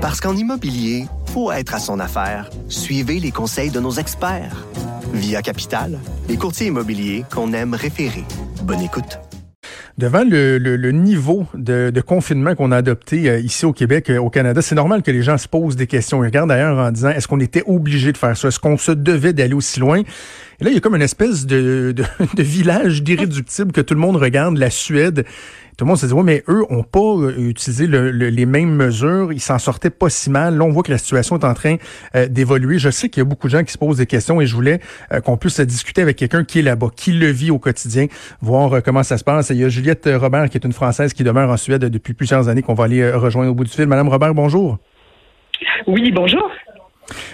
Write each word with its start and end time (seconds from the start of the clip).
Parce 0.00 0.18
qu'en 0.18 0.34
immobilier, 0.34 1.04
faut 1.26 1.52
être 1.52 1.74
à 1.74 1.78
son 1.78 2.00
affaire. 2.00 2.48
Suivez 2.68 3.20
les 3.20 3.32
conseils 3.32 3.68
de 3.68 3.80
nos 3.80 3.92
experts. 3.92 4.64
Via 5.12 5.42
Capital, 5.42 5.98
les 6.26 6.38
courtiers 6.38 6.68
immobiliers 6.68 7.26
qu'on 7.30 7.52
aime 7.52 7.74
référer. 7.74 8.24
Bonne 8.62 8.80
écoute. 8.80 9.18
Devant 9.98 10.24
le, 10.26 10.90
niveau 10.92 11.46
de, 11.52 12.00
confinement 12.00 12.54
qu'on 12.54 12.72
a 12.72 12.78
adopté 12.78 13.28
euh, 13.28 13.40
ici 13.40 13.66
au 13.66 13.74
Québec, 13.74 14.08
euh, 14.08 14.16
au 14.16 14.30
Canada, 14.30 14.62
c'est 14.62 14.74
normal 14.74 15.02
que 15.02 15.10
les 15.10 15.22
gens 15.22 15.36
se 15.36 15.46
posent 15.46 15.76
des 15.76 15.86
questions. 15.86 16.24
Ils 16.24 16.28
regardent 16.28 16.48
d'ailleurs 16.48 16.78
en 16.78 16.90
disant 16.90 17.10
est-ce 17.10 17.28
qu'on 17.28 17.40
était 17.40 17.62
obligé 17.66 18.10
de 18.10 18.16
faire 18.16 18.34
ça? 18.34 18.48
Est-ce 18.48 18.58
qu'on 18.58 18.78
se 18.78 18.92
devait 18.92 19.34
d'aller 19.34 19.52
aussi 19.52 19.80
loin? 19.80 19.98
Et 19.98 20.64
là, 20.64 20.70
il 20.70 20.72
y 20.74 20.76
a 20.78 20.80
comme 20.80 20.96
une 20.96 21.02
espèce 21.02 21.44
de, 21.44 21.92
de, 21.92 22.04
de 22.34 22.42
village 22.42 23.02
d'irréductibles 23.02 23.72
que 23.72 23.82
tout 23.82 23.92
le 23.92 24.00
monde 24.00 24.16
regarde, 24.16 24.56
la 24.56 24.70
Suède 24.70 25.26
tout 25.80 25.86
le 25.86 25.88
monde 25.88 25.96
se 25.96 26.04
dit, 26.04 26.12
oui, 26.12 26.24
mais 26.24 26.42
eux 26.46 26.62
ont 26.68 26.82
pas 26.82 27.00
euh, 27.00 27.48
utilisé 27.48 27.86
les 27.86 28.44
mêmes 28.44 28.74
mesures, 28.74 29.32
ils 29.32 29.40
s'en 29.40 29.58
sortaient 29.58 29.88
pas 29.88 30.10
si 30.10 30.28
mal. 30.28 30.58
Là, 30.58 30.64
on 30.64 30.68
voit 30.68 30.82
que 30.82 30.90
la 30.90 30.98
situation 30.98 31.38
est 31.38 31.44
en 31.46 31.54
train 31.54 31.76
euh, 32.14 32.28
d'évoluer. 32.28 32.78
Je 32.78 32.90
sais 32.90 33.08
qu'il 33.08 33.22
y 33.22 33.22
a 33.22 33.24
beaucoup 33.24 33.46
de 33.46 33.52
gens 33.52 33.64
qui 33.64 33.72
se 33.72 33.78
posent 33.78 33.96
des 33.96 34.04
questions 34.04 34.42
et 34.42 34.46
je 34.46 34.54
voulais 34.54 34.80
euh, 35.10 35.22
qu'on 35.22 35.38
puisse 35.38 35.58
discuter 35.58 36.02
avec 36.02 36.18
quelqu'un 36.18 36.44
qui 36.44 36.58
est 36.58 36.62
là-bas, 36.62 36.88
qui 36.94 37.12
le 37.12 37.28
vit 37.28 37.50
au 37.50 37.58
quotidien, 37.58 38.08
voir 38.42 38.82
comment 38.82 39.02
ça 39.02 39.16
se 39.16 39.24
passe. 39.24 39.48
Il 39.48 39.56
y 39.56 39.64
a 39.64 39.70
Juliette 39.70 40.06
Robert, 40.16 40.50
qui 40.50 40.58
est 40.58 40.64
une 40.66 40.74
Française 40.74 41.14
qui 41.14 41.24
demeure 41.24 41.48
en 41.48 41.56
Suède 41.56 41.82
depuis 41.82 42.12
plusieurs 42.12 42.50
années, 42.50 42.60
qu'on 42.60 42.74
va 42.74 42.84
aller 42.84 43.10
rejoindre 43.12 43.50
au 43.50 43.54
bout 43.54 43.64
du 43.64 43.70
fil. 43.70 43.86
Madame 43.86 44.08
Robert, 44.08 44.34
bonjour. 44.34 44.76
Oui, 45.86 46.12
bonjour. 46.12 46.46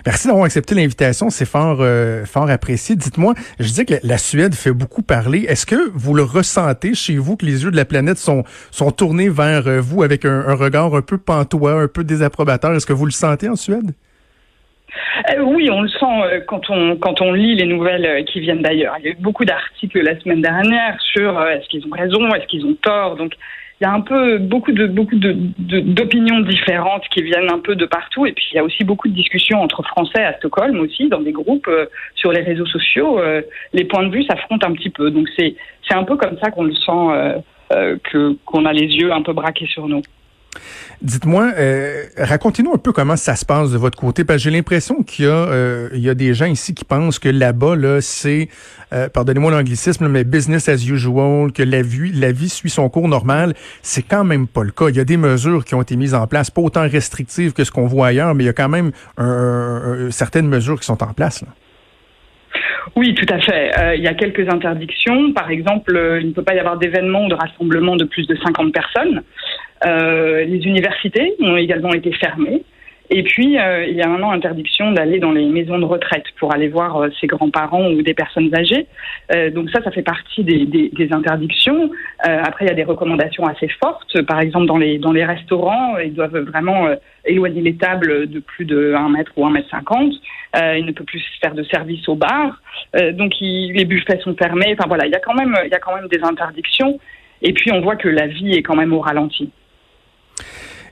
Merci 0.05 0.29
d'avoir 0.29 0.45
accepté 0.45 0.75
l'invitation, 0.75 1.31
c'est 1.31 1.45
fort, 1.45 1.79
euh, 1.81 2.25
fort 2.25 2.51
apprécié. 2.51 2.97
Dites-moi, 2.97 3.35
je 3.59 3.73
dis 3.73 3.85
que 3.85 3.95
la 4.03 4.19
Suède 4.19 4.55
fait 4.55 4.73
beaucoup 4.73 5.03
parler. 5.03 5.47
Est-ce 5.49 5.67
que 5.67 5.91
vous 5.95 6.15
le 6.15 6.23
ressentez 6.23 6.95
chez 6.95 7.17
vous, 7.17 7.37
que 7.37 7.47
les 7.47 7.65
yeux 7.65 7.71
de 7.71 7.77
la 7.77 7.85
planète 7.85 8.19
sont, 8.19 8.45
sont 8.71 8.91
tournés 8.91 9.29
vers 9.29 9.67
euh, 9.67 9.81
vous 9.81 10.03
avec 10.03 10.25
un, 10.25 10.55
regard 10.55 10.95
un 10.95 11.03
peu 11.03 11.19
pantois, 11.19 11.83
un 11.83 11.89
peu 11.89 12.05
désapprobateur? 12.05 12.75
Est-ce 12.75 12.87
que 12.87 12.93
vous 12.93 13.07
le 13.07 13.13
sentez 13.13 13.49
en 13.49 13.57
Suède? 13.57 13.93
Euh, 15.31 15.43
oui, 15.43 15.69
on 15.71 15.83
le 15.83 15.89
sent 15.89 16.45
quand 16.47 16.71
on 16.71 16.97
quand 16.97 17.21
on 17.21 17.33
lit 17.33 17.57
les 17.57 17.67
nouvelles 17.67 18.25
qui 18.27 18.41
viennent 18.41 18.63
d'ailleurs. 18.63 18.95
Il 18.99 19.05
y 19.05 19.09
a 19.09 19.11
eu 19.11 19.17
beaucoup 19.19 19.45
d'articles 19.45 20.01
la 20.01 20.19
semaine 20.21 20.41
dernière 20.41 20.97
sur 21.13 21.43
est-ce 21.49 21.69
qu'ils 21.69 21.87
ont 21.87 21.95
raison, 21.95 22.35
est-ce 22.35 22.47
qu'ils 22.47 22.65
ont 22.65 22.77
tort? 22.81 23.17
Donc 23.17 23.35
il 23.81 23.85
y 23.85 23.87
a 23.87 23.93
un 23.93 24.01
peu 24.01 24.39
beaucoup 24.39 24.73
de 24.73 24.87
beaucoup 24.87 25.17
de, 25.17 25.33
d'opinions 25.59 26.41
différentes 26.41 27.03
qui 27.11 27.23
viennent 27.23 27.51
un 27.51 27.59
peu 27.59 27.77
de 27.77 27.85
partout 27.85 28.25
et 28.25 28.33
puis 28.33 28.45
il 28.53 28.57
y 28.57 28.59
a 28.59 28.65
aussi 28.65 28.85
beaucoup 28.85 29.09
de 29.09 29.15
discussions 29.15 29.61
entre 29.61 29.83
Français 29.83 30.25
à 30.25 30.33
Stockholm 30.39 30.81
aussi 30.81 31.09
dans 31.09 31.21
des 31.21 31.33
groupes 31.33 31.69
euh, 31.69 31.87
sur 32.15 32.33
les 32.33 32.41
réseaux 32.41 32.67
sociaux. 32.67 33.21
Euh, 33.21 33.43
les 33.75 33.85
points 33.85 34.05
de 34.07 34.11
vue 34.11 34.25
s'affrontent 34.25 34.67
un 34.67 34.73
petit 34.73 34.91
peu, 34.91 35.11
donc 35.11 35.29
c'est 35.39 35.55
c'est 35.87 35.95
un 35.95 36.05
peu 36.05 36.17
comme 36.17 36.39
ça 36.39 36.51
qu'on 36.51 36.65
le 36.65 36.75
sent 36.75 37.41
euh, 37.73 37.97
que 38.05 38.37
qu'on 38.47 38.65
a 38.65 38.73
les 38.73 38.87
yeux 38.87 39.13
un 39.13 39.23
peu 39.23 39.35
braqués 39.35 39.67
sur 39.67 39.89
nous. 39.89 40.03
Dites-moi, 41.03 41.53
euh, 41.59 42.05
racontez-nous 42.17 42.73
un 42.73 42.79
peu 42.79 42.93
comment 42.93 43.17
ça 43.17 43.37
se 43.37 43.45
passe 43.45 43.71
de 43.71 43.77
votre 43.77 43.99
côté, 43.99 44.25
parce 44.25 44.39
que 44.39 44.45
j'ai 44.45 44.57
l'impression 44.57 45.03
qu'il 45.03 45.27
y 45.27 45.29
a, 45.29 45.33
euh, 45.33 46.15
des 46.15 46.33
gens 46.33 46.47
ici 46.47 46.75
qui 46.75 46.85
pensent 46.85 47.19
que 47.19 47.29
là-bas, 47.29 47.77
là, 47.77 48.01
c'est, 48.01 48.49
euh, 48.95 49.09
pardonnez-moi 49.09 49.51
l'anglicisme, 49.51 50.09
mais 50.09 50.25
business 50.25 50.69
as 50.69 50.87
usual, 50.89 51.53
que 51.53 51.63
la 51.63 51.83
vie, 51.83 52.13
la 52.13 52.33
vie 52.33 52.49
suit 52.49 52.71
son 52.71 52.89
cours 52.89 53.09
normal. 53.09 53.53
C'est 53.83 54.03
quand 54.03 54.25
même 54.25 54.47
pas 54.47 54.65
le 54.65 54.71
cas. 54.71 54.89
Il 54.89 54.97
y 54.97 55.01
a 55.01 55.05
des 55.05 55.19
mesures 55.19 55.65
qui 55.65 55.75
ont 55.75 55.83
été 55.83 55.97
mises 55.97 56.15
en 56.15 56.27
place, 56.27 56.51
pas 56.51 56.63
autant 56.63 56.89
restrictives 56.89 57.53
que 57.53 57.65
ce 57.65 57.71
qu'on 57.71 57.87
voit 57.87 58.09
ailleurs, 58.09 58.35
mais 58.35 58.45
il 58.45 58.47
y 58.47 58.51
a 58.51 58.55
quand 58.55 58.71
même 58.71 58.93
certaines 60.11 60.49
mesures 60.49 60.81
qui 60.81 60.87
sont 60.87 61.03
en 61.03 61.13
place. 61.13 61.45
Oui, 62.95 63.15
tout 63.15 63.27
à 63.29 63.39
fait. 63.41 63.97
il 63.97 64.03
y 64.03 64.09
a 64.09 64.15
quelques 64.15 64.49
interdictions. 64.49 65.33
Par 65.35 65.51
exemple, 65.51 65.93
il 66.23 66.29
ne 66.29 66.33
peut 66.33 66.43
pas 66.43 66.55
y 66.55 66.59
avoir 66.59 66.79
d'événements 66.79 67.27
ou 67.27 67.29
de 67.29 67.35
rassemblements 67.35 67.97
de 67.97 68.05
plus 68.05 68.27
de 68.27 68.37
50 68.37 68.73
personnes. 68.73 69.23
Euh, 69.85 70.45
les 70.45 70.59
universités 70.65 71.35
ont 71.41 71.57
également 71.57 71.93
été 71.93 72.13
fermées. 72.13 72.63
Et 73.09 73.23
puis, 73.23 73.59
euh, 73.59 73.87
il 73.87 73.95
y 73.95 74.03
a 74.03 74.09
un 74.09 74.21
an, 74.23 74.33
interdiction 74.33 74.91
d'aller 74.91 75.21
dans 75.21 75.31
les 75.31 75.47
maisons 75.47 75.79
de 75.79 75.85
retraite 75.85 76.25
pour 76.39 76.53
aller 76.53 76.69
voir 76.69 76.97
euh, 76.97 77.09
ses 77.21 77.29
grands-parents 77.29 77.89
ou 77.91 78.03
des 78.03 78.15
personnes 78.15 78.53
âgées. 78.55 78.87
Euh, 79.33 79.51
donc 79.51 79.71
ça, 79.71 79.81
ça 79.83 79.93
fait 79.93 80.03
partie 80.03 80.43
des, 80.43 80.67
des, 80.67 80.89
des 80.89 81.13
interdictions. 81.13 81.91
après, 82.21 82.65
il 82.65 82.69
y 82.69 82.73
a 82.73 82.75
des 82.75 82.85
recommandations 82.85 83.45
assez 83.47 83.69
fortes. 83.81 84.21
Par 84.23 84.41
exemple, 84.41 84.67
dans 84.67 84.79
les, 84.79 84.99
dans 84.99 85.13
les 85.13 85.25
restaurants, 85.25 85.99
ils 85.99 86.15
doivent 86.15 86.39
vraiment 86.39 86.89
éloigner 87.25 87.63
les 87.63 87.77
tables 87.77 88.27
de 88.29 88.41
plus 88.41 88.65
de 88.65 88.95
1 88.95 89.09
mètre 89.11 89.33
ou 89.37 89.47
1 89.47 89.51
mètre 89.51 89.71
50. 89.71 90.13
il 90.77 90.85
ne 90.85 90.93
peut 90.93 91.05
plus 91.05 91.23
faire 91.41 91.55
de 91.55 91.63
service 91.65 92.09
au 92.09 92.17
bar. 92.17 92.61
donc, 93.13 93.41
il, 93.41 93.73
les 93.75 93.85
buffets 93.85 94.19
sont 94.21 94.35
fermés. 94.35 94.75
Enfin 94.77 94.89
voilà, 94.89 95.07
il 95.07 95.13
y 95.13 95.17
a 95.17 95.21
quand 95.21 95.35
même, 95.35 95.55
il 95.65 95.71
y 95.71 95.75
a 95.75 95.79
quand 95.79 95.95
même 95.95 96.09
des 96.09 96.23
interdictions. 96.23 96.99
Et 97.43 97.53
puis, 97.53 97.71
on 97.73 97.81
voit 97.81 97.97
que 97.97 98.09
la 98.09 98.27
vie 98.27 98.55
est 98.55 98.63
quand 98.63 98.77
même 98.77 98.93
au 98.93 99.01
ralenti. 99.01 99.51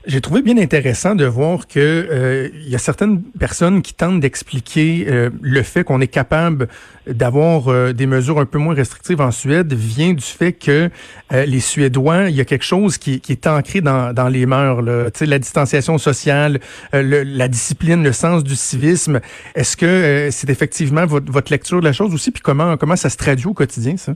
J'ai 0.07 0.21
trouvé 0.21 0.43
bien 0.43 0.57
intéressant 0.59 1.15
de 1.15 1.25
voir 1.25 1.67
que 1.67 1.79
euh, 1.79 2.49
il 2.53 2.69
y 2.69 2.75
a 2.75 2.77
certaines 2.77 3.23
personnes 3.23 3.81
qui 3.81 3.95
tentent 3.95 4.19
d'expliquer 4.19 5.07
euh, 5.09 5.31
le 5.41 5.63
fait 5.63 5.83
qu'on 5.83 5.99
est 5.99 6.07
capable 6.07 6.67
d'avoir 7.07 7.69
euh, 7.69 7.91
des 7.91 8.05
mesures 8.05 8.39
un 8.39 8.45
peu 8.45 8.59
moins 8.59 8.75
restrictives 8.75 9.19
en 9.19 9.31
Suède 9.31 9.73
vient 9.73 10.13
du 10.13 10.23
fait 10.23 10.53
que 10.53 10.91
les 11.31 11.59
Suédois, 11.59 12.29
il 12.29 12.35
y 12.35 12.41
a 12.41 12.45
quelque 12.45 12.65
chose 12.65 12.99
qui, 12.99 13.19
qui 13.19 13.31
est 13.31 13.47
ancré 13.47 13.81
dans, 13.81 14.13
dans 14.13 14.27
les 14.27 14.45
mœurs, 14.45 14.81
là. 14.81 15.05
la 15.21 15.39
distanciation 15.39 15.97
sociale, 15.97 16.59
la 16.93 17.47
discipline, 17.47 18.03
le 18.03 18.11
sens 18.11 18.43
du 18.43 18.55
civisme. 18.55 19.19
Est-ce 19.55 19.75
que 19.75 20.29
c'est 20.31 20.49
effectivement 20.49 21.05
votre, 21.05 21.31
votre 21.31 21.51
lecture 21.51 21.79
de 21.79 21.85
la 21.85 21.93
chose 21.93 22.13
aussi, 22.13 22.31
puis 22.31 22.41
comment 22.43 22.77
comment 22.77 22.95
ça 22.95 23.09
se 23.09 23.17
traduit 23.17 23.47
au 23.47 23.53
quotidien 23.53 23.97
ça? 23.97 24.13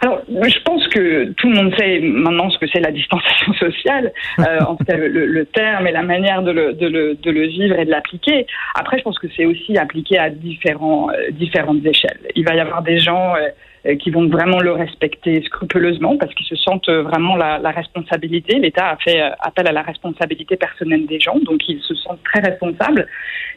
Alors, 0.00 0.20
je 0.28 0.62
pense 0.64 0.86
que 0.88 1.32
tout 1.32 1.48
le 1.48 1.56
monde 1.56 1.74
sait 1.76 2.00
maintenant 2.00 2.50
ce 2.50 2.58
que 2.58 2.66
c'est 2.72 2.80
la 2.80 2.92
distanciation 2.92 3.52
sociale, 3.54 4.12
euh, 4.38 4.60
en 4.60 4.76
tout 4.76 4.84
cas 4.84 4.96
le, 4.96 5.44
terme 5.46 5.86
et 5.86 5.92
la 5.92 6.02
manière 6.02 6.42
de 6.42 6.52
le, 6.52 6.72
de 6.74 6.86
le, 6.86 7.14
de 7.14 7.30
le 7.30 7.46
vivre 7.46 7.78
et 7.78 7.84
de 7.84 7.90
l'appliquer. 7.90 8.46
Après, 8.74 8.98
je 8.98 9.02
pense 9.02 9.18
que 9.18 9.26
c'est 9.36 9.46
aussi 9.46 9.76
appliqué 9.76 10.18
à 10.18 10.30
différents, 10.30 11.10
euh, 11.10 11.30
différentes 11.32 11.84
échelles. 11.84 12.20
Il 12.36 12.44
va 12.44 12.54
y 12.54 12.60
avoir 12.60 12.82
des 12.82 12.98
gens 12.98 13.34
euh, 13.34 13.48
qui 13.96 14.10
vont 14.10 14.28
vraiment 14.28 14.60
le 14.60 14.72
respecter 14.72 15.42
scrupuleusement 15.42 16.16
parce 16.16 16.34
qu'ils 16.34 16.46
se 16.46 16.56
sentent 16.56 16.88
vraiment 16.88 17.36
la, 17.36 17.70
responsabilité. 17.70 18.58
L'État 18.58 18.90
a 18.90 18.96
fait 18.96 19.20
appel 19.40 19.66
à 19.66 19.72
la 19.72 19.82
responsabilité 19.82 20.56
personnelle 20.56 21.06
des 21.06 21.20
gens, 21.20 21.38
donc 21.40 21.68
ils 21.68 21.80
se 21.80 21.94
sentent 21.94 22.22
très 22.24 22.40
responsables. 22.40 23.06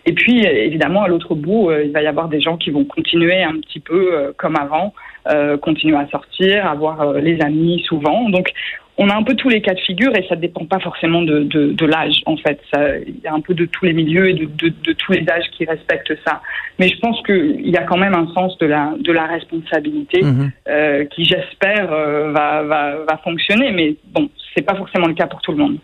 Et 0.05 0.13
puis, 0.13 0.45
évidemment, 0.45 1.03
à 1.03 1.07
l'autre 1.07 1.35
bout, 1.35 1.71
il 1.71 1.91
va 1.91 2.01
y 2.01 2.07
avoir 2.07 2.27
des 2.27 2.41
gens 2.41 2.57
qui 2.57 2.71
vont 2.71 2.85
continuer 2.85 3.43
un 3.43 3.59
petit 3.59 3.79
peu 3.79 4.33
comme 4.37 4.55
avant 4.55 4.93
euh, 5.27 5.55
continuer 5.55 5.97
à 5.97 6.07
sortir, 6.07 6.65
avoir 6.65 7.01
euh, 7.01 7.19
les 7.19 7.39
amis 7.41 7.79
souvent. 7.87 8.27
Donc, 8.29 8.51
on 8.97 9.09
a 9.09 9.15
un 9.15 9.23
peu 9.23 9.35
tous 9.35 9.49
les 9.49 9.61
cas 9.61 9.73
de 9.73 9.79
figure 9.79 10.15
et 10.15 10.25
ça 10.27 10.35
ne 10.35 10.41
dépend 10.41 10.65
pas 10.65 10.79
forcément 10.79 11.21
de, 11.21 11.39
de, 11.43 11.71
de 11.71 11.85
l'âge, 11.85 12.21
en 12.25 12.37
fait. 12.37 12.59
Il 13.07 13.19
y 13.23 13.27
a 13.27 13.33
un 13.33 13.39
peu 13.39 13.53
de 13.53 13.65
tous 13.65 13.85
les 13.85 13.93
milieux 13.93 14.29
et 14.29 14.33
de, 14.33 14.45
de, 14.45 14.93
tous 14.93 15.11
les 15.13 15.27
âges 15.29 15.49
qui 15.57 15.65
respectent 15.65 16.13
ça. 16.25 16.41
Mais 16.77 16.89
je 16.89 16.99
pense 16.99 17.21
qu'il 17.23 17.69
y 17.69 17.77
a 17.77 17.83
quand 17.83 17.97
même 17.97 18.13
un 18.13 18.27
sens 18.33 18.57
de 18.59 18.65
la, 18.65 18.93
de 18.99 19.11
la 19.11 19.25
responsabilité 19.25 20.21
mhm. 20.21 20.51
euh, 20.67 21.05
qui, 21.05 21.25
j'espère, 21.25 21.91
euh, 21.91 22.31
va, 22.31 22.63
va, 22.63 22.97
va 23.07 23.17
fonctionner. 23.23 23.71
Mais 23.71 23.95
bon, 24.13 24.29
c'est 24.53 24.65
pas 24.65 24.75
forcément 24.75 25.07
le 25.07 25.13
cas 25.13 25.27
pour 25.27 25.41
tout 25.41 25.51
le 25.51 25.57
monde. 25.57 25.77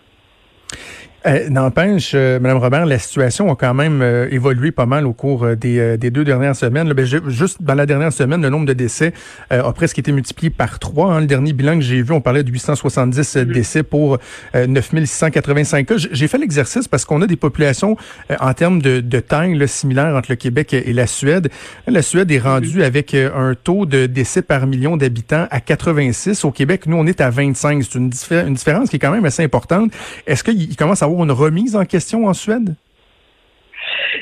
Euh, 1.27 1.49
n'empêche, 1.49 2.13
euh, 2.15 2.39
Madame 2.39 2.57
Robert, 2.57 2.85
la 2.85 2.99
situation 2.99 3.51
a 3.51 3.55
quand 3.55 3.73
même 3.73 4.01
euh, 4.01 4.27
évolué 4.31 4.71
pas 4.71 4.85
mal 4.85 5.05
au 5.05 5.11
cours 5.13 5.45
des, 5.55 5.97
deux 5.97 6.23
dernières 6.23 6.55
semaines. 6.55 6.93
Ben, 6.93 7.05
juste 7.05 7.61
dans 7.61 7.73
la 7.73 7.85
dernière 7.85 8.13
semaine, 8.13 8.41
le 8.41 8.49
nombre 8.49 8.65
de 8.65 8.73
décès 8.73 9.13
a 9.49 9.71
presque 9.73 9.99
été 9.99 10.11
multiplié 10.11 10.49
par 10.49 10.79
trois. 10.79 11.13
Hein. 11.13 11.21
Le 11.21 11.27
dernier 11.27 11.53
bilan 11.53 11.75
que 11.75 11.81
j'ai 11.81 12.01
vu, 12.01 12.13
on 12.13 12.21
parlait 12.21 12.43
de 12.43 12.51
870 12.51 13.35
mm-hmm. 13.35 13.45
décès 13.45 13.83
pour 13.83 14.19
9685 14.55 15.85
cas. 15.85 15.95
J'ai 15.97 16.27
fait 16.27 16.37
l'exercice 16.37 16.87
parce 16.87 17.05
qu'on 17.05 17.21
a 17.21 17.27
des 17.27 17.35
populations 17.35 17.97
en 18.39 18.53
termes 18.53 18.81
de, 18.81 18.99
de 18.99 19.19
taille 19.19 19.67
similaires 19.67 20.15
entre 20.15 20.31
le 20.31 20.35
Québec 20.35 20.73
et 20.73 20.93
la 20.93 21.07
Suède. 21.07 21.49
La 21.87 22.01
Suède 22.01 22.31
est 22.31 22.39
rendue 22.39 22.79
mm-hmm. 22.79 22.83
avec 22.83 23.13
un 23.13 23.53
taux 23.61 23.85
de 23.85 24.05
décès 24.05 24.41
par 24.41 24.67
million 24.67 24.97
d'habitants 24.97 25.47
à 25.51 25.59
86. 25.59 26.45
Au 26.45 26.51
Québec, 26.51 26.85
nous, 26.85 26.97
on 26.97 27.05
est 27.05 27.21
à 27.21 27.29
25. 27.29 27.83
C'est 27.83 27.97
une, 27.97 28.11
une 28.31 28.53
différence 28.53 28.89
qui 28.89 28.95
est 28.95 28.99
quand 28.99 29.11
même 29.11 29.25
assez 29.25 29.43
importante. 29.43 29.91
Est-ce 30.25 30.43
qu'il 30.43 30.75
commence 30.75 31.01
à 31.01 31.05
avoir 31.05 31.16
une 31.23 31.31
remise 31.31 31.75
en 31.75 31.85
question 31.85 32.25
en 32.25 32.33
Suède? 32.33 32.75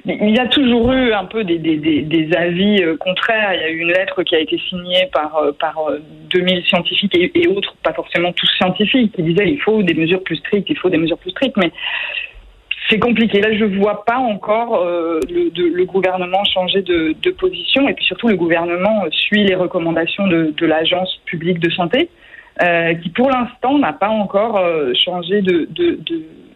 Il 0.06 0.36
y 0.36 0.40
a 0.40 0.48
toujours 0.48 0.92
eu 0.92 1.14
un 1.14 1.26
peu 1.26 1.44
des, 1.44 2.30
avis 2.38 2.84
euh, 2.84 2.96
contraires. 2.98 3.54
Il 3.54 3.62
y 3.62 3.64
a 3.64 3.70
eu 3.70 3.80
une 3.80 3.92
lettre 3.92 4.22
qui 4.24 4.36
a 4.36 4.40
été 4.40 4.60
signée 4.70 5.10
par, 5.12 5.36
euh, 5.38 5.52
par 5.52 5.76
2000 6.30 6.58
euh, 6.58 6.62
scientifiques 6.64 7.16
et, 7.16 7.48
autres, 7.48 7.76
pas 7.84 7.94
forcément 7.94 8.32
tous 8.34 8.48
scientifiques, 8.58 9.16
qui 9.16 9.24
disaient 9.24 9.50
il 9.50 9.60
faut 9.62 9.82
des 9.82 9.96
mesures 9.96 10.24
plus 10.24 10.38
strictes, 10.38 10.70
il 10.70 10.78
faut 10.78 10.90
des 10.90 10.98
mesures 10.98 11.18
plus 11.18 11.32
strictes. 11.32 11.58
Mais 11.58 11.72
c'est 12.90 13.00
compliqué. 13.00 13.42
Là, 13.42 13.56
je 13.58 13.66
ne 13.66 13.78
vois 13.78 14.06
pas 14.06 14.18
encore 14.18 14.86
le, 14.86 15.84
gouvernement 15.86 16.44
changer 16.44 16.84
de, 16.84 17.16
de, 17.20 17.32
position. 17.32 17.90
Et 17.90 17.94
puis 17.94 18.06
surtout, 18.06 18.28
le 18.28 18.36
gouvernement 18.36 19.06
suit 19.10 19.44
les 19.44 19.56
recommandations 19.56 20.28
de, 20.28 20.54
de 20.56 20.66
l'Agence 20.68 21.20
publique 21.26 21.58
de 21.60 21.72
santé, 21.72 22.10
qui 23.02 23.10
pour 23.10 23.32
l'instant 23.32 23.80
n'a 23.80 23.94
pas 23.94 24.10
encore 24.10 24.64
changé 24.94 25.42
de, 25.42 25.68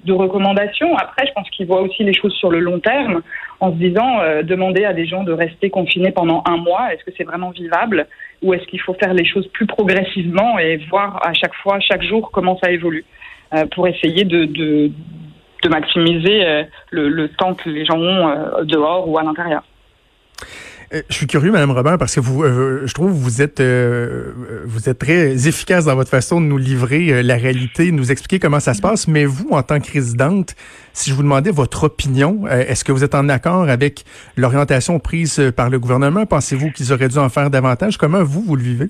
de 0.06 0.13
recommandations. 0.13 0.96
Après, 0.98 1.28
je 1.28 1.34
pense 1.34 1.50
qu'ils 1.50 1.68
voient 1.68 1.81
aussi 1.81 2.04
les 2.04 2.13
choses 2.13 2.34
sur 2.34 2.50
le 2.50 2.60
long 2.60 2.80
terme 2.80 3.22
en 3.60 3.72
se 3.72 3.78
disant 3.78 4.22
euh, 4.22 4.44
demander 4.44 4.86
à 4.86 4.94
des 4.94 5.06
gens 5.06 5.24
de 5.24 5.31
rester 5.31 5.69
confinés 5.69 6.12
pendant 6.12 6.44
un 6.46 6.57
mois, 6.57 6.94
est-ce 6.94 7.04
que 7.04 7.12
c'est 7.18 7.24
vraiment 7.24 7.50
vivable 7.50 8.07
ou 8.42 8.54
est-ce 8.54 8.66
qu'il 8.66 8.80
faut 8.80 8.94
faire 8.94 9.13
les 9.13 9.25
choses 9.25 9.48
plus 9.48 9.66
progressivement 9.66 10.57
et 10.60 10.78
voir 10.90 11.19
à 11.25 11.34
chaque 11.34 11.56
fois, 11.56 11.80
chaque 11.80 12.04
jour, 12.04 12.31
comment 12.31 12.57
ça 12.63 12.72
évolue 12.72 13.04
euh, 13.54 13.66
pour 13.74 13.88
essayer 13.88 14.24
de, 14.24 14.46
de, 14.46 14.92
de 15.63 15.69
maximiser 15.69 16.63
le, 16.92 17.10
le, 17.10 17.28
temps 17.30 17.54
que 17.54 17.69
les 17.69 17.84
gens 17.84 18.00
ont 18.00 18.63
dehors 18.63 19.10
ou 19.10 19.18
à 19.18 19.24
l'intérieur. 19.24 19.63
Euh, 20.94 21.02
je 21.10 21.14
suis 21.14 21.28
curieux, 21.28 21.52
Madame 21.52 21.72
Robert, 21.72 21.98
parce 21.98 22.16
que 22.16 22.20
vous, 22.20 22.44
euh, 22.44 22.82
je 22.86 22.94
trouve, 22.94 23.12
vous 23.12 23.42
êtes, 23.42 23.60
euh, 23.60 24.34
vous 24.66 24.90
êtes 24.90 24.98
très 24.98 25.48
efficace 25.48 25.86
dans 25.86 25.96
votre 25.96 26.10
façon 26.10 26.42
de 26.42 26.48
nous 26.48 26.58
livrer 26.58 27.22
la 27.22 27.36
réalité, 27.36 27.92
nous 27.92 28.12
expliquer 28.12 28.40
comment 28.40 28.60
ça 28.60 28.74
se 28.74 28.82
passe. 28.82 29.08
Mais 29.08 29.26
vous, 29.26 29.50
en 29.52 29.62
tant 29.62 29.80
que 29.80 29.92
résidente, 29.92 30.56
si 30.94 31.12
je 31.12 31.16
vous 31.16 31.24
demandais 31.24 31.52
votre 31.52 31.84
opinion, 31.86 32.48
est-ce 32.48 32.84
que 32.84 32.92
vous 32.92 33.04
êtes 33.04 33.16
en 33.16 33.30
accord 33.30 33.70
avec 33.70 34.04
l'orientation 34.36 35.00
prise 35.00 35.42
par 35.56 35.70
le 35.70 35.80
gouvernement? 35.80 36.26
Pensez-vous 36.26 36.72
qu'ils 36.72 36.92
auraient 36.92 37.10
dû 37.10 37.18
en 37.18 37.30
faire 37.30 37.50
davantage? 37.50 37.98
Comment 37.98 38.24
vous, 38.24 38.42
vous 38.42 38.56
le 38.56 38.64
vivez? 38.64 38.90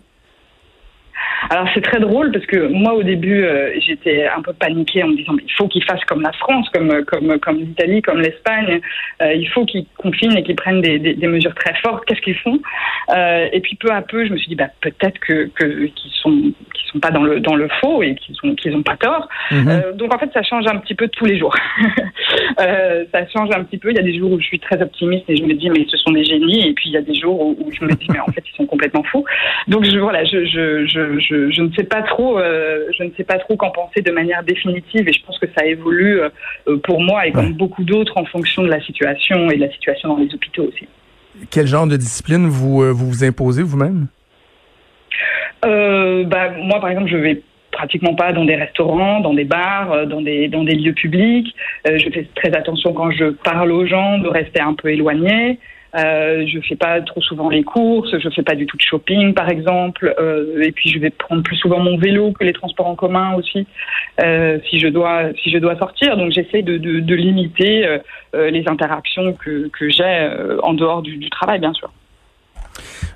Alors 1.50 1.68
c'est 1.74 1.82
très 1.82 2.00
drôle 2.00 2.32
parce 2.32 2.46
que 2.46 2.68
moi 2.68 2.94
au 2.94 3.02
début 3.02 3.44
euh, 3.44 3.72
j'étais 3.80 4.28
un 4.28 4.42
peu 4.42 4.54
paniquée 4.54 5.02
en 5.04 5.08
me 5.08 5.16
disant 5.16 5.34
mais 5.34 5.44
il 5.46 5.52
faut 5.54 5.68
qu'ils 5.68 5.84
fassent 5.84 6.04
comme 6.06 6.22
la 6.22 6.32
France, 6.34 6.70
comme 6.70 7.04
comme 7.06 7.40
comme 7.40 7.58
l'Italie, 7.58 8.02
comme 8.02 8.20
l'Espagne. 8.20 8.82
Euh, 9.22 9.34
il 9.34 9.50
faut 9.50 9.66
qu'ils 9.66 9.86
confinent 9.98 10.38
et 10.38 10.44
qu'ils 10.44 10.56
prennent 10.56 10.82
des, 10.82 11.00
des, 11.00 11.16
des, 11.16 11.28
mesures 11.28 11.56
très 11.56 11.74
fortes. 11.82 12.06
Qu'est-ce 12.06 12.22
qu'ils 12.22 12.38
font 12.38 12.60
euh, 13.16 13.48
Et 13.52 13.62
puis 13.62 13.76
peu 13.76 13.92
à 13.92 14.02
peu 14.04 14.26
je 14.26 14.32
me 14.32 14.38
suis 14.38 14.50
dit 14.50 14.56
bah 14.56 14.70
peut-être 14.82 15.20
que 15.20 15.46
qu'ils 15.56 16.12
sont 16.22 16.32
qu'ils 16.76 16.88
sont 16.92 17.00
pas 17.00 17.10
dans 17.10 17.24
le 17.24 17.40
dans 17.40 17.56
le 17.56 17.68
faux 17.82 18.04
et 18.04 18.14
qu'ils 18.16 18.36
ont 18.44 18.54
qu'ils 18.54 18.76
ont 18.76 18.84
pas 18.84 18.98
tort. 18.98 19.28
Mhm. 19.50 19.94
Donc 19.96 20.14
en 20.14 20.20
fait 20.20 20.30
ça 20.34 20.44
change 20.44 20.68
un 20.68 20.78
petit 20.78 20.96
peu 20.96 21.08
tous 21.08 21.26
les 21.26 21.40
jours. 21.40 21.56
ça 22.60 23.28
change 23.36 23.50
un 23.56 23.64
petit 23.64 23.80
peu. 23.80 23.90
Il 23.90 23.96
y 23.96 24.00
a 24.00 24.04
des 24.04 24.18
jours 24.18 24.34
où 24.34 24.40
je 24.40 24.46
suis 24.46 24.60
très 24.60 24.80
optimiste 24.82 25.26
et 25.28 25.36
je 25.36 25.44
me 25.44 25.54
dis 25.56 25.72
mais 25.72 25.86
ce 25.90 25.98
sont 25.98 26.12
des 26.12 26.24
génies 26.24 26.68
et 26.68 26.74
puis 26.74 26.90
il 26.90 26.94
y 26.94 26.98
a 26.98 27.02
des 27.02 27.16
jours 27.16 27.42
où, 27.42 27.72
je 27.72 27.84
me 27.84 27.92
dis 27.94 28.08
mais 28.12 28.20
en 28.20 28.32
fait 28.32 28.44
ils 28.46 28.56
sont 28.56 28.68
complètement 28.68 29.04
fous. 29.04 29.26
Donc 29.68 29.84
je 29.86 29.98
voilà 29.98 30.24
je 30.26 30.46
je, 30.46 30.86
je 30.86 31.20
je, 31.20 31.39
ne 31.62 31.72
sais 31.74 31.84
pas 31.84 32.02
trop, 32.02 32.40
euh, 32.40 32.86
je 32.98 33.04
ne 33.04 33.12
sais 33.18 33.24
pas 33.24 33.38
trop 33.38 33.56
qu'en 33.56 33.72
penser 33.72 34.02
de 34.02 34.12
manière 34.12 34.44
définitive 34.44 35.08
et 35.08 35.14
je 35.14 35.24
pense 35.26 35.38
que 35.40 35.48
ça 35.58 35.66
évolue 35.66 36.22
euh, 36.22 36.78
pour 36.84 37.02
moi 37.02 37.28
et 37.28 37.32
comme 37.32 37.54
beaucoup 37.54 37.84
d'autres 37.84 38.18
en 38.18 38.26
fonction 38.26 38.64
de 38.64 38.70
la 38.70 38.82
situation 38.82 39.50
et 39.50 39.56
de 39.56 39.62
la 39.62 39.72
situation 39.72 40.10
dans 40.10 40.18
les 40.18 40.34
hôpitaux 40.34 40.64
aussi. 40.64 40.88
Quel 41.52 41.68
genre 41.68 41.88
de 41.88 41.96
discipline 41.96 42.48
vous 42.48 42.84
euh, 42.84 42.92
vous, 42.92 43.24
imposez 43.24 43.64
vous-même? 43.64 44.08
Bah, 45.62 46.52
moi, 46.58 46.80
par 46.80 46.90
exemple, 46.90 47.10
je 47.10 47.18
vais 47.18 47.42
pratiquement 47.72 48.16
pas 48.16 48.34
dans 48.34 48.46
des 48.46 48.56
restaurants, 48.56 49.20
dans 49.20 49.34
des 49.34 49.44
bars, 49.44 50.08
dans 50.08 50.22
des 50.22 50.48
dans 50.48 50.64
des 50.64 50.76
lieux 50.76 50.94
publics. 50.94 51.56
je 51.86 52.10
fais 52.10 52.28
très 52.36 52.56
attention 52.56 52.94
quand 52.94 53.12
je 53.12 53.32
parle 53.32 53.72
aux 53.72 53.86
gens 53.86 54.18
de 54.18 54.28
rester 54.28 54.60
un 54.62 54.74
peu 54.74 54.90
éloigné. 54.90 55.60
Euh, 55.96 56.46
je 56.46 56.60
fais 56.62 56.76
pas 56.76 57.02
trop 57.02 57.20
souvent 57.22 57.50
les 57.50 57.64
courses, 57.64 58.16
je 58.16 58.30
fais 58.30 58.44
pas 58.44 58.54
du 58.54 58.68
tout 58.68 58.78
de 58.78 58.82
shopping 58.82 59.34
par 59.34 59.50
exemple, 59.50 60.14
euh, 60.20 60.62
et 60.62 60.72
puis 60.72 60.90
je 60.92 61.00
vais 61.00 61.10
prendre 61.10 61.42
plus 61.42 61.56
souvent 61.56 61.80
mon 61.80 61.98
vélo 61.98 62.32
que 62.32 62.44
les 62.44 62.54
transports 62.54 62.86
en 62.86 62.96
commun 62.96 63.34
aussi 63.34 63.66
euh, 64.22 64.60
si 64.70 64.80
je 64.80 64.88
dois 64.88 65.34
si 65.42 65.50
je 65.50 65.58
dois 65.58 65.76
sortir. 65.78 66.16
Donc 66.16 66.32
j'essaie 66.32 66.62
de, 66.62 66.78
de, 66.78 67.00
de, 67.00 67.16
limiter 67.16 67.88
euh, 67.88 68.52
les 68.52 68.66
interactions 68.68 69.34
que, 69.34 69.68
que 69.70 69.90
j'ai 69.90 70.30
en 70.62 70.76
dehors 70.76 71.02
du, 71.02 71.18
du 71.18 71.30
travail 71.32 71.60
bien 71.60 71.74
sûr. 71.74 71.92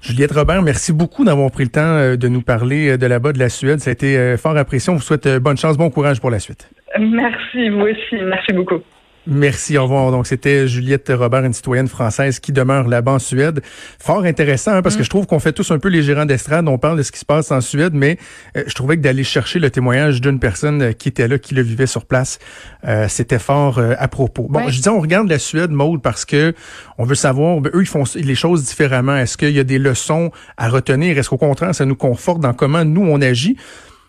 Juliette 0.01 0.31
Robert, 0.31 0.63
merci 0.63 0.93
beaucoup 0.93 1.23
d'avoir 1.23 1.51
pris 1.51 1.65
le 1.65 1.69
temps 1.69 2.17
de 2.17 2.27
nous 2.27 2.41
parler 2.41 2.97
de 2.97 3.05
là-bas 3.05 3.33
de 3.33 3.39
la 3.39 3.49
Suède. 3.49 3.79
Ça 3.79 3.91
a 3.91 3.93
été 3.93 4.35
fort 4.37 4.57
apprécié. 4.57 4.91
On 4.91 4.95
vous 4.95 5.01
souhaite 5.01 5.27
bonne 5.37 5.57
chance, 5.57 5.77
bon 5.77 5.89
courage 5.89 6.19
pour 6.19 6.31
la 6.31 6.39
suite. 6.39 6.69
Merci, 6.99 7.69
vous 7.69 7.81
aussi. 7.81 8.15
Merci 8.15 8.51
beaucoup. 8.51 8.81
Merci, 9.25 9.77
au 9.77 9.83
revoir. 9.83 10.11
Donc, 10.11 10.27
c'était 10.27 10.67
Juliette 10.67 11.09
Robert, 11.15 11.45
une 11.45 11.53
citoyenne 11.53 11.87
française 11.87 12.39
qui 12.39 12.51
demeure 12.51 12.89
là-bas 12.89 13.13
en 13.13 13.19
Suède. 13.19 13.61
Fort 13.97 14.25
intéressant, 14.25 14.73
hein, 14.73 14.81
parce 14.81 14.95
que 14.95 15.01
mm. 15.01 15.05
je 15.05 15.09
trouve 15.09 15.27
qu'on 15.27 15.39
fait 15.39 15.53
tous 15.53 15.71
un 15.71 15.79
peu 15.79 15.87
les 15.87 16.03
gérants 16.03 16.25
d'estrade. 16.25 16.67
On 16.67 16.77
parle 16.77 16.97
de 16.97 17.03
ce 17.03 17.11
qui 17.11 17.19
se 17.19 17.25
passe 17.25 17.49
en 17.51 17.61
Suède, 17.61 17.93
mais 17.93 18.17
euh, 18.57 18.63
je 18.67 18.73
trouvais 18.73 18.97
que 18.97 19.01
d'aller 19.01 19.23
chercher 19.23 19.59
le 19.59 19.69
témoignage 19.69 20.19
d'une 20.19 20.39
personne 20.39 20.81
euh, 20.81 20.91
qui 20.91 21.07
était 21.07 21.29
là, 21.29 21.39
qui 21.39 21.55
le 21.55 21.61
vivait 21.61 21.87
sur 21.87 22.05
place, 22.05 22.39
euh, 22.85 23.07
c'était 23.07 23.39
fort 23.39 23.79
à 23.79 24.07
propos. 24.09 24.47
Bon, 24.49 24.67
je 24.67 24.81
dis 24.81 24.89
on 24.89 24.99
regarde 24.99 25.29
la 25.29 25.39
Suède, 25.39 25.71
mode 25.71 26.01
parce 26.01 26.25
que 26.25 26.53
on 26.97 27.05
veut 27.05 27.15
savoir, 27.15 27.61
ben, 27.61 27.71
eux, 27.73 27.81
ils 27.81 27.87
font 27.87 28.03
les 28.15 28.35
choses 28.35 28.65
différemment. 28.65 29.15
Est-ce 29.15 29.37
qu'il 29.37 29.51
y 29.51 29.59
a 29.59 29.63
des 29.63 29.79
leçons 29.79 30.31
à 30.57 30.67
retenir? 30.67 31.17
Est-ce 31.17 31.29
qu'au 31.29 31.37
contraire, 31.37 31.73
ça 31.73 31.85
nous 31.85 31.95
conforte 31.95 32.41
dans 32.41 32.53
comment 32.53 32.83
nous, 32.83 33.03
on 33.03 33.21
agit? 33.21 33.57